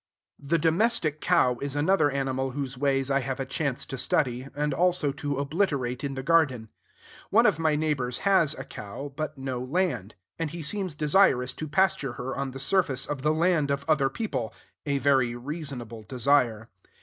The 0.39 0.57
domestic 0.57 1.21
cow 1.21 1.59
is 1.61 1.75
another 1.75 2.09
animal 2.09 2.53
whose 2.57 2.75
ways 2.75 3.11
I 3.11 3.19
have 3.19 3.39
a 3.39 3.45
chance 3.45 3.85
to 3.85 3.99
study, 3.99 4.47
and 4.55 4.73
also 4.73 5.11
to 5.11 5.37
obliterate 5.37 6.03
in 6.03 6.15
the 6.15 6.23
garden. 6.23 6.69
One 7.29 7.45
of 7.45 7.59
my 7.59 7.75
neighbors 7.75 8.17
has 8.25 8.55
a 8.55 8.63
cow, 8.63 9.13
but 9.15 9.37
no 9.37 9.61
land; 9.63 10.15
and 10.39 10.49
he 10.49 10.63
seems 10.63 10.95
desirous 10.95 11.53
to 11.53 11.67
pasture 11.67 12.13
her 12.13 12.35
on 12.35 12.49
the 12.49 12.59
surface 12.59 13.05
of 13.05 13.21
the 13.21 13.29
land 13.31 13.69
of 13.69 13.85
other 13.87 14.09
people: 14.09 14.51
a 14.87 14.97
very 14.97 15.35
reasonable 15.35 16.01
desire. 16.01 16.67